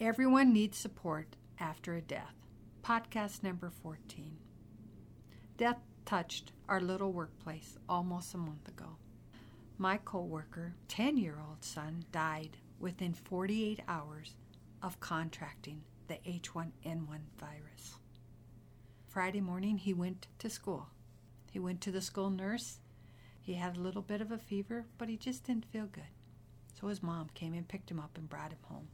Everyone 0.00 0.52
needs 0.52 0.78
support 0.78 1.34
after 1.58 1.96
a 1.96 2.00
death. 2.00 2.36
Podcast 2.84 3.42
number 3.42 3.68
14. 3.68 4.36
Death 5.56 5.80
touched 6.04 6.52
our 6.68 6.80
little 6.80 7.10
workplace 7.10 7.76
almost 7.88 8.32
a 8.32 8.38
month 8.38 8.68
ago. 8.68 8.98
My 9.76 9.96
coworker, 9.96 10.76
10-year-old 10.88 11.64
son, 11.64 12.04
died 12.12 12.58
within 12.78 13.12
48 13.12 13.80
hours 13.88 14.36
of 14.84 15.00
contracting 15.00 15.82
the 16.06 16.20
H1N1 16.24 17.18
virus. 17.36 17.96
Friday 19.08 19.40
morning 19.40 19.78
he 19.78 19.92
went 19.92 20.28
to 20.38 20.48
school. 20.48 20.86
He 21.50 21.58
went 21.58 21.80
to 21.80 21.90
the 21.90 22.00
school 22.00 22.30
nurse. 22.30 22.78
He 23.42 23.54
had 23.54 23.76
a 23.76 23.80
little 23.80 24.02
bit 24.02 24.20
of 24.20 24.30
a 24.30 24.38
fever, 24.38 24.86
but 24.96 25.08
he 25.08 25.16
just 25.16 25.42
didn't 25.42 25.66
feel 25.66 25.86
good. 25.86 26.14
So 26.80 26.86
his 26.86 27.02
mom 27.02 27.30
came 27.34 27.52
and 27.52 27.66
picked 27.66 27.90
him 27.90 27.98
up 27.98 28.16
and 28.16 28.28
brought 28.28 28.52
him 28.52 28.58
home 28.62 28.86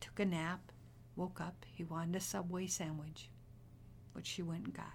took 0.00 0.18
a 0.18 0.24
nap, 0.24 0.72
woke 1.16 1.40
up. 1.40 1.64
He 1.66 1.84
wanted 1.84 2.16
a 2.16 2.20
Subway 2.20 2.66
sandwich, 2.66 3.28
which 4.12 4.26
she 4.26 4.42
went 4.42 4.64
and 4.64 4.74
got. 4.74 4.86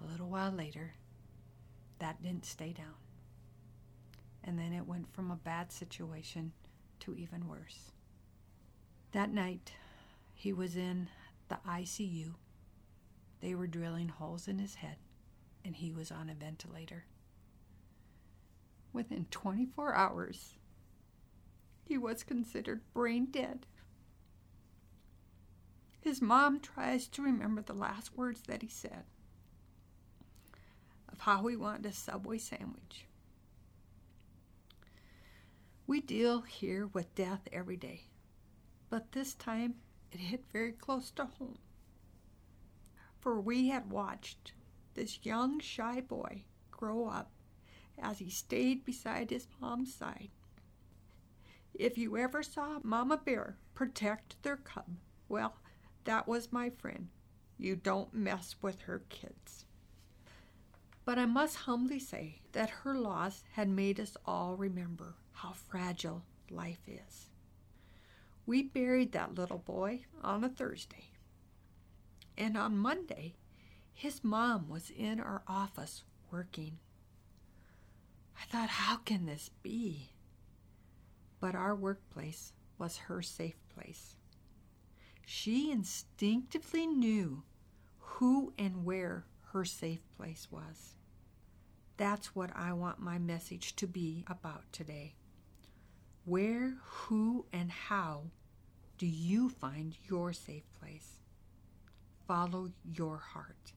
A 0.00 0.06
little 0.06 0.28
while 0.28 0.52
later, 0.52 0.94
that 1.98 2.22
didn't 2.22 2.44
stay 2.44 2.72
down. 2.72 2.94
And 4.44 4.58
then 4.58 4.72
it 4.72 4.86
went 4.86 5.12
from 5.12 5.30
a 5.30 5.36
bad 5.36 5.72
situation 5.72 6.52
to 7.00 7.14
even 7.16 7.48
worse. 7.48 7.92
That 9.12 9.32
night, 9.32 9.72
he 10.34 10.52
was 10.52 10.76
in 10.76 11.08
the 11.48 11.58
ICU. 11.66 12.34
They 13.40 13.54
were 13.54 13.66
drilling 13.66 14.08
holes 14.08 14.48
in 14.48 14.58
his 14.58 14.76
head, 14.76 14.96
and 15.64 15.76
he 15.76 15.90
was 15.90 16.10
on 16.10 16.30
a 16.30 16.34
ventilator. 16.34 17.04
Within 18.92 19.26
24 19.30 19.94
hours, 19.94 20.54
he 21.84 21.96
was 21.98 22.22
considered 22.22 22.82
brain 22.92 23.26
dead. 23.30 23.66
His 26.08 26.22
mom 26.22 26.60
tries 26.60 27.06
to 27.08 27.22
remember 27.22 27.60
the 27.60 27.74
last 27.74 28.16
words 28.16 28.40
that 28.46 28.62
he 28.62 28.68
said 28.68 29.04
of 31.12 31.20
how 31.20 31.46
he 31.46 31.54
wanted 31.54 31.84
a 31.84 31.92
Subway 31.92 32.38
sandwich. 32.38 33.04
We 35.86 36.00
deal 36.00 36.40
here 36.40 36.86
with 36.86 37.14
death 37.14 37.46
every 37.52 37.76
day, 37.76 38.04
but 38.88 39.12
this 39.12 39.34
time 39.34 39.74
it 40.10 40.18
hit 40.18 40.46
very 40.50 40.72
close 40.72 41.10
to 41.10 41.26
home. 41.26 41.58
For 43.20 43.38
we 43.38 43.68
had 43.68 43.90
watched 43.90 44.54
this 44.94 45.18
young, 45.26 45.60
shy 45.60 46.00
boy 46.00 46.44
grow 46.70 47.04
up 47.04 47.32
as 47.98 48.18
he 48.18 48.30
stayed 48.30 48.82
beside 48.82 49.28
his 49.28 49.46
mom's 49.60 49.94
side. 49.94 50.30
If 51.74 51.98
you 51.98 52.16
ever 52.16 52.42
saw 52.42 52.80
Mama 52.82 53.18
Bear 53.18 53.58
protect 53.74 54.42
their 54.42 54.56
cub, 54.56 54.86
well, 55.28 55.58
that 56.04 56.26
was 56.26 56.52
my 56.52 56.70
friend. 56.70 57.08
You 57.58 57.76
don't 57.76 58.14
mess 58.14 58.56
with 58.62 58.82
her 58.82 59.02
kids. 59.08 59.64
But 61.04 61.18
I 61.18 61.26
must 61.26 61.56
humbly 61.56 61.98
say 61.98 62.40
that 62.52 62.70
her 62.70 62.94
loss 62.94 63.42
had 63.52 63.68
made 63.68 63.98
us 63.98 64.16
all 64.26 64.56
remember 64.56 65.14
how 65.32 65.52
fragile 65.52 66.22
life 66.50 66.82
is. 66.86 67.28
We 68.46 68.62
buried 68.62 69.12
that 69.12 69.34
little 69.34 69.58
boy 69.58 70.04
on 70.22 70.44
a 70.44 70.48
Thursday. 70.48 71.10
And 72.36 72.56
on 72.56 72.78
Monday, 72.78 73.34
his 73.92 74.22
mom 74.22 74.68
was 74.68 74.90
in 74.90 75.18
our 75.18 75.42
office 75.48 76.04
working. 76.30 76.78
I 78.40 78.44
thought, 78.44 78.68
how 78.68 78.98
can 78.98 79.26
this 79.26 79.50
be? 79.62 80.10
But 81.40 81.54
our 81.54 81.74
workplace 81.74 82.52
was 82.78 82.96
her 82.96 83.22
safe 83.22 83.56
place. 83.74 84.17
She 85.30 85.70
instinctively 85.70 86.86
knew 86.86 87.42
who 87.98 88.54
and 88.56 88.86
where 88.86 89.26
her 89.52 89.62
safe 89.62 90.00
place 90.16 90.48
was. 90.50 90.94
That's 91.98 92.34
what 92.34 92.50
I 92.56 92.72
want 92.72 92.98
my 92.98 93.18
message 93.18 93.76
to 93.76 93.86
be 93.86 94.24
about 94.26 94.72
today. 94.72 95.16
Where, 96.24 96.76
who, 96.82 97.44
and 97.52 97.70
how 97.70 98.30
do 98.96 99.04
you 99.04 99.50
find 99.50 99.98
your 100.08 100.32
safe 100.32 100.64
place? 100.80 101.18
Follow 102.26 102.70
your 102.82 103.18
heart. 103.18 103.74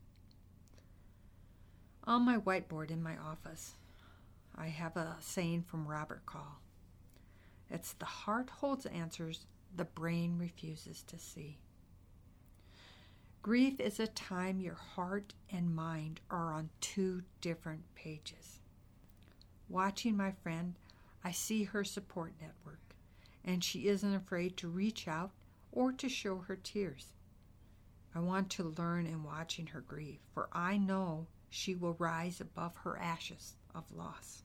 On 2.05 2.21
my 2.21 2.37
whiteboard 2.37 2.91
in 2.91 3.03
my 3.03 3.17
office, 3.17 3.73
I 4.55 4.67
have 4.67 4.95
a 4.95 5.17
saying 5.19 5.63
from 5.63 5.85
Robert 5.85 6.25
Kaul. 6.25 6.61
It's 7.69 7.91
the 7.91 8.05
heart 8.05 8.49
holds 8.49 8.85
answers 8.85 9.47
the 9.75 9.85
brain 9.85 10.37
refuses 10.37 11.03
to 11.03 11.17
see. 11.17 11.57
Grief 13.41 13.79
is 13.79 13.99
a 13.99 14.07
time 14.07 14.61
your 14.61 14.75
heart 14.75 15.33
and 15.51 15.75
mind 15.75 16.21
are 16.29 16.53
on 16.53 16.69
two 16.79 17.23
different 17.41 17.83
pages. 17.95 18.59
Watching 19.67 20.15
my 20.15 20.31
friend, 20.31 20.75
I 21.23 21.31
see 21.31 21.63
her 21.63 21.83
support 21.83 22.33
network, 22.39 22.95
and 23.43 23.63
she 23.63 23.87
isn't 23.87 24.13
afraid 24.13 24.57
to 24.57 24.67
reach 24.67 25.07
out 25.07 25.31
or 25.71 25.91
to 25.93 26.09
show 26.09 26.39
her 26.39 26.55
tears. 26.55 27.13
I 28.13 28.19
want 28.19 28.49
to 28.51 28.75
learn 28.77 29.07
in 29.07 29.23
watching 29.23 29.67
her 29.67 29.81
grieve, 29.81 30.19
for 30.33 30.49
I 30.51 30.77
know 30.77 31.27
she 31.49 31.73
will 31.73 31.95
rise 31.97 32.41
above 32.41 32.75
her 32.77 32.97
ashes 32.97 33.55
of 33.73 33.91
loss. 33.91 34.43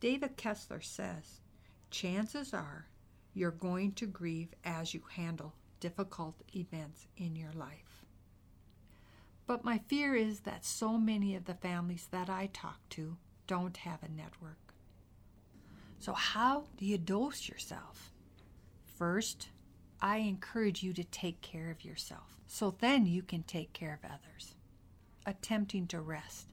David 0.00 0.36
Kessler 0.36 0.80
says, 0.80 1.40
Chances 1.90 2.52
are 2.52 2.86
you're 3.34 3.50
going 3.50 3.92
to 3.92 4.06
grieve 4.06 4.54
as 4.64 4.94
you 4.94 5.02
handle 5.16 5.52
difficult 5.80 6.36
events 6.54 7.06
in 7.16 7.36
your 7.36 7.52
life. 7.52 8.06
But 9.46 9.64
my 9.64 9.78
fear 9.78 10.14
is 10.14 10.40
that 10.40 10.64
so 10.64 10.96
many 10.96 11.34
of 11.34 11.44
the 11.44 11.54
families 11.54 12.08
that 12.10 12.30
I 12.30 12.48
talk 12.52 12.78
to 12.90 13.16
don't 13.46 13.76
have 13.78 14.02
a 14.02 14.08
network. 14.08 14.72
So, 15.98 16.14
how 16.14 16.64
do 16.78 16.86
you 16.86 16.96
dose 16.96 17.48
yourself? 17.48 18.12
First, 18.84 19.48
I 20.00 20.18
encourage 20.18 20.82
you 20.82 20.92
to 20.94 21.04
take 21.04 21.40
care 21.40 21.70
of 21.70 21.84
yourself 21.84 22.38
so 22.46 22.74
then 22.78 23.06
you 23.06 23.22
can 23.22 23.42
take 23.42 23.72
care 23.72 23.98
of 24.02 24.10
others. 24.10 24.54
Attempting 25.26 25.86
to 25.88 26.00
rest, 26.00 26.46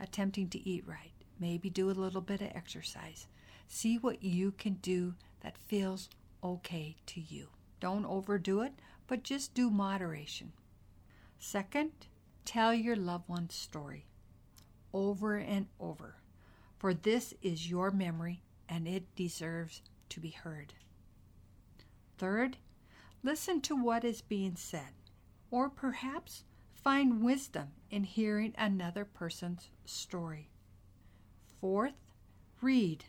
attempting 0.00 0.48
to 0.48 0.68
eat 0.68 0.84
right, 0.86 1.12
maybe 1.38 1.70
do 1.70 1.90
a 1.90 1.92
little 1.92 2.20
bit 2.20 2.40
of 2.40 2.50
exercise. 2.54 3.28
See 3.66 3.98
what 3.98 4.22
you 4.22 4.52
can 4.52 4.74
do 4.74 5.14
that 5.40 5.58
feels 5.66 6.08
okay 6.42 6.96
to 7.06 7.20
you. 7.20 7.48
Don't 7.80 8.06
overdo 8.06 8.62
it, 8.62 8.72
but 9.06 9.22
just 9.22 9.54
do 9.54 9.70
moderation. 9.70 10.52
Second, 11.38 11.92
tell 12.44 12.74
your 12.74 12.96
loved 12.96 13.28
one's 13.28 13.54
story 13.54 14.06
over 14.92 15.36
and 15.36 15.66
over, 15.78 16.16
for 16.78 16.94
this 16.94 17.34
is 17.42 17.70
your 17.70 17.90
memory 17.90 18.42
and 18.68 18.86
it 18.86 19.14
deserves 19.14 19.82
to 20.08 20.20
be 20.20 20.30
heard. 20.30 20.74
Third, 22.18 22.56
listen 23.22 23.60
to 23.62 23.76
what 23.76 24.04
is 24.04 24.20
being 24.20 24.56
said, 24.56 24.92
or 25.50 25.68
perhaps 25.68 26.44
find 26.72 27.22
wisdom 27.22 27.68
in 27.90 28.04
hearing 28.04 28.54
another 28.58 29.04
person's 29.04 29.70
story. 29.84 30.50
Fourth, 31.60 31.94
read, 32.60 33.04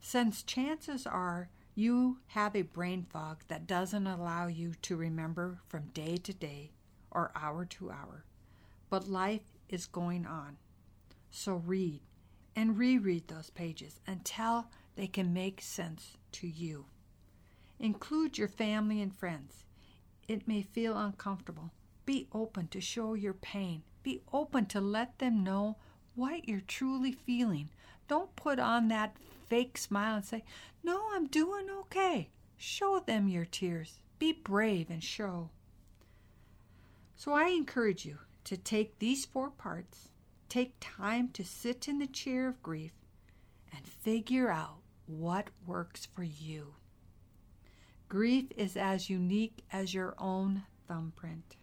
since 0.00 0.42
chances 0.42 1.06
are 1.06 1.48
you 1.78 2.18
have 2.26 2.56
a 2.56 2.62
brain 2.62 3.06
fog 3.08 3.40
that 3.46 3.64
doesn't 3.64 4.08
allow 4.08 4.48
you 4.48 4.72
to 4.82 4.96
remember 4.96 5.60
from 5.68 5.86
day 5.94 6.16
to 6.16 6.34
day 6.34 6.72
or 7.12 7.30
hour 7.36 7.64
to 7.64 7.88
hour. 7.88 8.24
But 8.90 9.06
life 9.06 9.44
is 9.68 9.86
going 9.86 10.26
on. 10.26 10.56
So 11.30 11.54
read 11.54 12.00
and 12.56 12.76
reread 12.76 13.28
those 13.28 13.50
pages 13.50 14.00
until 14.08 14.66
they 14.96 15.06
can 15.06 15.32
make 15.32 15.60
sense 15.60 16.16
to 16.32 16.48
you. 16.48 16.86
Include 17.78 18.38
your 18.38 18.48
family 18.48 19.00
and 19.00 19.14
friends. 19.14 19.64
It 20.26 20.48
may 20.48 20.62
feel 20.62 20.98
uncomfortable. 20.98 21.70
Be 22.04 22.26
open 22.32 22.66
to 22.68 22.80
show 22.80 23.14
your 23.14 23.34
pain. 23.34 23.84
Be 24.02 24.20
open 24.32 24.66
to 24.66 24.80
let 24.80 25.20
them 25.20 25.44
know 25.44 25.76
what 26.16 26.48
you're 26.48 26.58
truly 26.58 27.12
feeling. 27.12 27.68
Don't 28.08 28.34
put 28.34 28.58
on 28.58 28.88
that 28.88 29.16
fake 29.48 29.78
smile 29.78 30.16
and 30.16 30.24
say, 30.24 30.44
No, 30.82 31.02
I'm 31.12 31.26
doing 31.26 31.68
okay. 31.80 32.30
Show 32.56 33.00
them 33.00 33.28
your 33.28 33.44
tears. 33.44 34.00
Be 34.18 34.32
brave 34.32 34.90
and 34.90 35.02
show. 35.02 35.50
So 37.16 37.32
I 37.32 37.48
encourage 37.48 38.04
you 38.04 38.18
to 38.44 38.56
take 38.56 38.98
these 38.98 39.24
four 39.24 39.50
parts, 39.50 40.08
take 40.48 40.74
time 40.80 41.28
to 41.30 41.44
sit 41.44 41.88
in 41.88 41.98
the 41.98 42.06
chair 42.06 42.48
of 42.48 42.62
grief, 42.62 42.92
and 43.72 43.86
figure 43.86 44.50
out 44.50 44.78
what 45.06 45.50
works 45.66 46.06
for 46.06 46.22
you. 46.22 46.74
Grief 48.08 48.46
is 48.56 48.76
as 48.76 49.10
unique 49.10 49.64
as 49.70 49.92
your 49.92 50.14
own 50.18 50.62
thumbprint. 50.86 51.56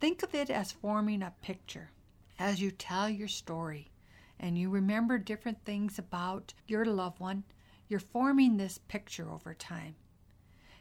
Think 0.00 0.22
of 0.22 0.34
it 0.34 0.50
as 0.50 0.72
forming 0.72 1.22
a 1.22 1.34
picture 1.42 1.90
as 2.38 2.60
you 2.60 2.70
tell 2.70 3.08
your 3.08 3.28
story 3.28 3.90
and 4.38 4.58
you 4.58 4.68
remember 4.68 5.18
different 5.18 5.64
things 5.64 5.98
about 5.98 6.54
your 6.66 6.84
loved 6.84 7.20
one, 7.20 7.44
you're 7.88 8.00
forming 8.00 8.56
this 8.56 8.78
picture 8.78 9.30
over 9.30 9.54
time. 9.54 9.94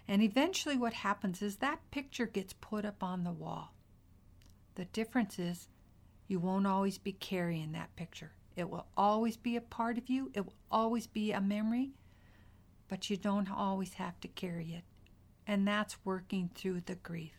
And 0.07 0.21
eventually, 0.21 0.77
what 0.77 0.93
happens 0.93 1.41
is 1.41 1.57
that 1.57 1.89
picture 1.91 2.25
gets 2.25 2.53
put 2.53 2.83
up 2.83 3.03
on 3.03 3.23
the 3.23 3.31
wall. 3.31 3.73
The 4.75 4.85
difference 4.85 5.39
is 5.39 5.67
you 6.27 6.39
won't 6.39 6.67
always 6.67 6.97
be 6.97 7.13
carrying 7.13 7.71
that 7.71 7.95
picture. 7.95 8.31
It 8.55 8.69
will 8.69 8.87
always 8.97 9.37
be 9.37 9.55
a 9.55 9.61
part 9.61 9.97
of 9.97 10.09
you, 10.09 10.31
it 10.33 10.45
will 10.45 10.55
always 10.71 11.07
be 11.07 11.31
a 11.31 11.41
memory, 11.41 11.91
but 12.87 13.09
you 13.09 13.17
don't 13.17 13.49
always 13.49 13.95
have 13.95 14.19
to 14.21 14.27
carry 14.27 14.73
it. 14.73 14.83
And 15.47 15.67
that's 15.67 16.05
working 16.05 16.49
through 16.53 16.81
the 16.81 16.95
grief. 16.95 17.33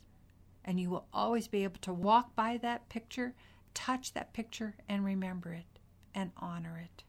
And 0.65 0.81
you 0.81 0.91
will 0.91 1.07
always 1.13 1.49
be 1.49 1.65
able 1.65 1.81
to 1.83 1.93
walk 1.93 2.35
by 2.35 2.57
that 2.59 2.89
picture, 2.89 3.35
touch 3.75 4.13
that 4.15 4.33
picture, 4.33 4.75
and 4.89 5.05
remember 5.05 5.53
it 5.53 5.74
and 6.15 6.31
honor 6.37 6.79
it. 6.83 7.03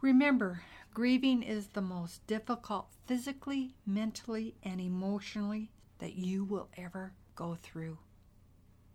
Remember, 0.00 0.62
grieving 0.94 1.42
is 1.42 1.68
the 1.68 1.80
most 1.80 2.26
difficult 2.26 2.88
physically, 3.06 3.74
mentally, 3.86 4.54
and 4.62 4.80
emotionally 4.80 5.70
that 5.98 6.14
you 6.14 6.44
will 6.44 6.68
ever 6.76 7.14
go 7.34 7.56
through. 7.60 7.98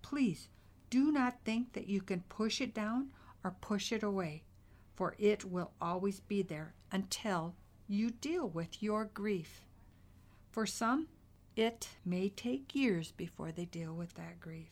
Please 0.02 0.48
do 0.90 1.12
not 1.12 1.44
think 1.44 1.74
that 1.74 1.88
you 1.88 2.02
can 2.02 2.22
push 2.30 2.62
it 2.62 2.74
down 2.74 3.10
or 3.44 3.56
push 3.60 3.92
it 3.92 4.04
away, 4.04 4.44
for 4.96 5.16
it 5.18 5.44
will 5.44 5.72
always 5.82 6.20
be 6.22 6.42
there 6.42 6.74
until 6.92 7.56
you 7.88 8.10
deal 8.10 8.48
with 8.48 8.82
your 8.82 9.06
grief. 9.06 9.66
For 10.52 10.66
some, 10.66 11.08
it 11.56 11.90
may 12.06 12.30
take 12.30 12.76
years 12.76 13.12
before 13.12 13.52
they 13.52 13.66
deal 13.66 13.94
with 13.94 14.14
that 14.14 14.40
grief. 14.40 14.70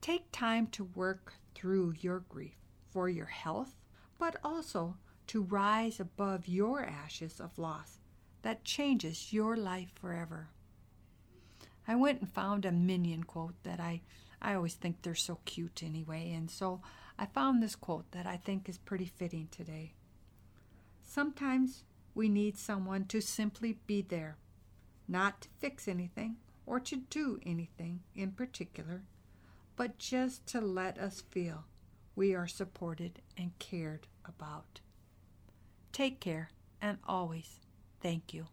Take 0.00 0.30
time 0.32 0.66
to 0.68 0.84
work 0.84 1.34
through 1.54 1.94
your 2.00 2.20
grief 2.20 2.67
for 2.90 3.08
your 3.08 3.26
health, 3.26 3.74
but 4.18 4.36
also 4.42 4.96
to 5.28 5.42
rise 5.42 6.00
above 6.00 6.48
your 6.48 6.84
ashes 6.84 7.40
of 7.40 7.58
loss 7.58 7.98
that 8.42 8.64
changes 8.64 9.32
your 9.32 9.56
life 9.56 9.92
forever. 9.94 10.48
I 11.86 11.96
went 11.96 12.20
and 12.20 12.30
found 12.30 12.64
a 12.64 12.72
minion 12.72 13.24
quote 13.24 13.62
that 13.62 13.80
I 13.80 14.02
I 14.40 14.54
always 14.54 14.74
think 14.74 15.02
they're 15.02 15.16
so 15.16 15.40
cute 15.44 15.82
anyway, 15.82 16.32
and 16.32 16.48
so 16.50 16.80
I 17.18 17.26
found 17.26 17.60
this 17.60 17.74
quote 17.74 18.10
that 18.12 18.26
I 18.26 18.36
think 18.36 18.68
is 18.68 18.78
pretty 18.78 19.06
fitting 19.06 19.48
today. 19.50 19.94
Sometimes 21.02 21.82
we 22.14 22.28
need 22.28 22.56
someone 22.56 23.06
to 23.06 23.20
simply 23.20 23.78
be 23.86 24.00
there, 24.02 24.36
not 25.08 25.40
to 25.40 25.48
fix 25.58 25.88
anything 25.88 26.36
or 26.66 26.78
to 26.80 26.96
do 27.10 27.40
anything 27.44 28.00
in 28.14 28.30
particular, 28.30 29.02
but 29.74 29.98
just 29.98 30.46
to 30.48 30.60
let 30.60 30.98
us 30.98 31.22
feel 31.30 31.64
we 32.18 32.34
are 32.34 32.48
supported 32.48 33.22
and 33.36 33.56
cared 33.60 34.08
about. 34.24 34.80
Take 35.92 36.18
care 36.18 36.50
and 36.82 36.98
always 37.06 37.60
thank 38.00 38.34
you. 38.34 38.48